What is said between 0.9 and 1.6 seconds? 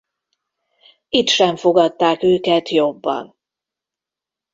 Itt sem